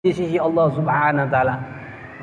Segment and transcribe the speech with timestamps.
[0.00, 1.54] di sisi Allah Subhanahu wa taala.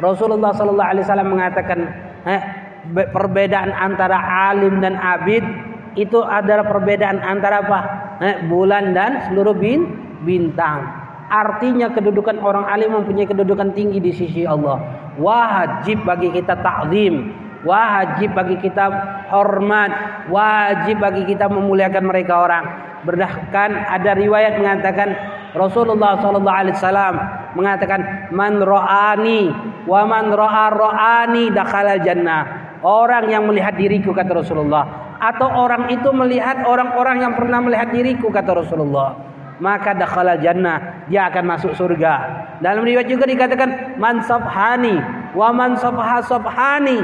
[0.01, 1.79] Rasulullah sallallahu alaihi wasallam mengatakan,
[2.25, 2.41] eh,
[2.89, 4.17] perbedaan antara
[4.49, 5.45] alim dan abid
[5.93, 7.79] itu adalah perbedaan antara apa?
[8.17, 9.93] Eh, bulan dan seluruh bin,
[10.25, 10.89] bintang.
[11.29, 14.81] Artinya kedudukan orang alim mempunyai kedudukan tinggi di sisi Allah.
[15.21, 17.29] Wajib bagi kita takzim,
[17.61, 18.89] wajib bagi kita
[19.29, 22.65] hormat, wajib bagi kita memuliakan mereka orang.
[23.05, 25.13] Berdasarkan ada riwayat mengatakan
[25.53, 29.49] Rasulullah sallallahu alaihi wasallam mengatakan man ra'ani
[29.89, 32.69] wa man ra'a ra'ani dakhala jannah.
[32.85, 35.17] Orang yang melihat diriku kata Rasulullah.
[35.17, 39.17] Atau orang itu melihat orang-orang yang pernah melihat diriku kata Rasulullah.
[39.57, 42.13] Maka dakhala jannah dia akan masuk surga.
[42.61, 45.01] Dalam riwayat juga dikatakan man sabhani
[45.33, 47.01] wa man sabha sabhani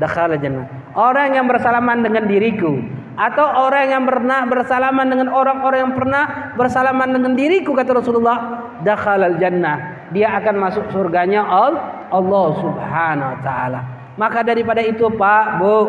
[0.00, 0.64] dakhala jannah.
[0.96, 2.80] Orang yang bersalaman dengan diriku.
[3.20, 6.24] Atau orang yang pernah bersalaman dengan orang-orang yang pernah
[6.56, 8.38] bersalaman dengan diriku kata Rasulullah
[8.80, 11.46] dakhala jannah dia akan masuk surganya
[12.10, 15.88] Allah Subhanahu wa taala maka daripada itu Pak, Bu,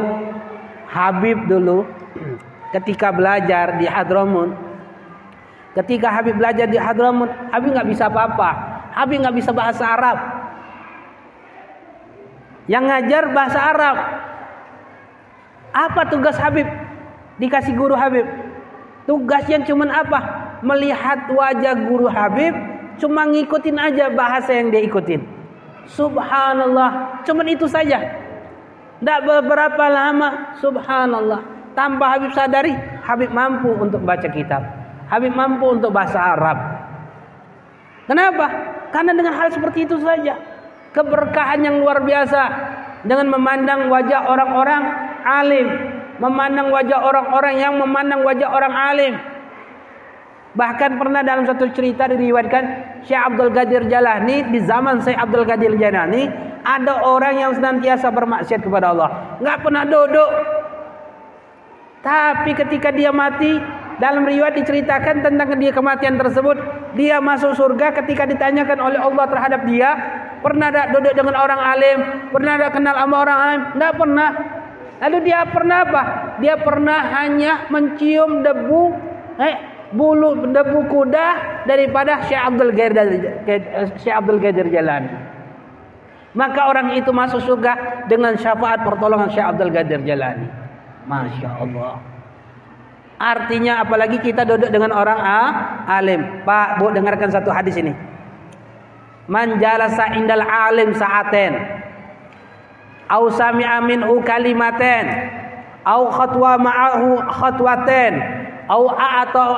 [0.87, 1.83] Habib dulu
[2.71, 4.55] ketika belajar di Hadramut,
[5.75, 8.49] ketika Habib belajar di Hadramut, Habib nggak bisa apa-apa.
[8.95, 10.17] Habib nggak bisa bahasa Arab.
[12.71, 13.97] Yang ngajar bahasa Arab.
[15.75, 16.71] Apa tugas Habib?
[17.35, 18.23] Dikasih guru Habib.
[19.11, 20.19] Tugasnya cuma apa?
[20.63, 22.55] Melihat wajah guru Habib,
[22.97, 25.21] cuma ngikutin aja bahasa yang dia ikutin.
[25.91, 27.21] Subhanallah.
[27.27, 27.99] Cuman itu saja.
[28.99, 30.55] Tidak beberapa lama.
[30.61, 31.41] Subhanallah.
[31.73, 32.75] Tanpa Habib sadari.
[33.03, 34.61] Habib mampu untuk baca kitab.
[35.11, 36.57] Habib mampu untuk bahasa Arab.
[38.07, 38.47] Kenapa?
[38.91, 40.37] Karena dengan hal seperti itu saja.
[40.95, 42.41] Keberkahan yang luar biasa.
[43.07, 44.83] Dengan memandang wajah orang-orang
[45.25, 45.67] alim.
[46.21, 49.13] Memandang wajah orang-orang yang memandang wajah orang alim
[50.51, 52.63] Bahkan pernah dalam satu cerita diriwayatkan
[53.07, 56.27] Syekh Abdul Qadir Jalani di zaman Syekh Abdul Qadir Jalani
[56.61, 60.31] ada orang yang senantiasa bermaksiat kepada Allah, nggak pernah duduk.
[62.01, 63.61] Tapi ketika dia mati,
[64.01, 66.57] dalam riwayat diceritakan tentang dia kematian tersebut,
[66.97, 69.89] dia masuk surga ketika ditanyakan oleh Allah terhadap dia,
[70.41, 71.97] pernah tak duduk dengan orang alim,
[72.33, 73.61] pernah tak kenal sama orang alim?
[73.77, 74.29] Enggak pernah.
[75.01, 76.03] Lalu dia pernah apa?
[76.41, 78.83] Dia pernah hanya mencium debu
[79.41, 79.55] eh,
[79.91, 81.27] bulu debu kuda
[81.67, 83.07] daripada Syekh Abdul Qadir
[83.99, 84.39] Syekh Abdul
[84.71, 85.03] Jalan.
[86.31, 90.47] Maka orang itu masuk surga dengan syafaat pertolongan Syekh Abdul Qadir Jalani.
[91.03, 91.99] Masya Allah.
[93.21, 95.41] Artinya apalagi kita duduk dengan orang A,
[95.99, 96.41] alim.
[96.47, 97.93] Pak, Bu dengarkan satu hadis ini.
[99.29, 101.53] Man jalasa indal alim sa'aten.
[103.11, 105.05] Au sami'a minhu kalimaten.
[105.83, 108.40] Au khatwa ma'ahu khatwaten
[108.71, 109.49] au atau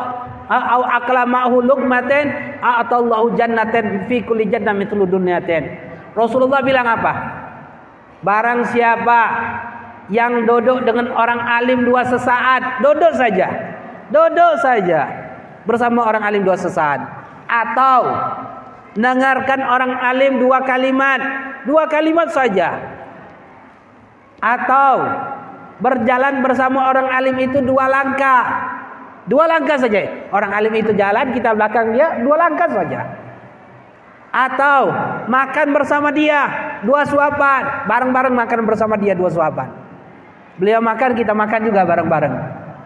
[0.50, 5.70] au aklamahu luqmaten atallahu jannaten fi kulli jannah mithlu dunyaten.
[6.18, 7.14] Rasulullah bilang apa?
[8.26, 9.22] Barang siapa
[10.10, 13.48] yang duduk dengan orang alim dua sesaat, duduk saja.
[14.10, 15.08] Duduk saja
[15.64, 17.02] bersama orang alim dua sesaat
[17.48, 18.02] atau
[18.98, 21.22] dengarkan orang alim dua kalimat,
[21.70, 22.78] dua kalimat saja.
[24.44, 25.08] Atau
[25.80, 28.73] berjalan bersama orang alim itu dua langkah
[29.24, 30.28] Dua langkah saja.
[30.36, 33.02] Orang alim itu jalan, kita belakang dia, dua langkah saja.
[34.34, 34.90] Atau
[35.30, 36.42] makan bersama dia,
[36.84, 37.88] dua suapan.
[37.88, 39.70] Bareng-bareng makan bersama dia, dua suapan.
[40.60, 42.34] Beliau makan, kita makan juga bareng-bareng.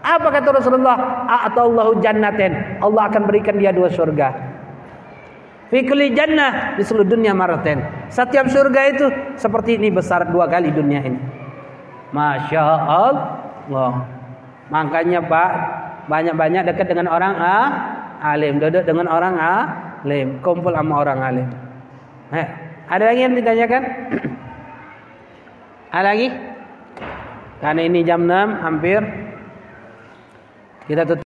[0.04, 1.26] Apa kata Rasulullah?
[1.26, 2.80] A'atallahu jannatin.
[2.80, 4.30] Allah akan berikan dia dua surga.
[5.68, 7.84] Fikli jannah di seluruh dunia maraten.
[8.08, 9.06] Setiap surga itu
[9.36, 11.20] seperti ini besar dua kali dunia ini.
[12.16, 14.08] Masya Allah.
[14.72, 15.52] Makanya Pak,
[16.12, 17.58] banyak-banyak dekat dengan orang A,
[18.36, 19.56] alim, duduk dengan orang A,
[20.04, 21.48] alim, kumpul sama orang alim.
[22.36, 22.48] Eh,
[22.92, 23.84] ada lagi yang ditanyakan?
[25.96, 26.28] ada lagi?
[27.64, 29.00] Karena ini jam 6 hampir
[30.92, 31.16] kita tutup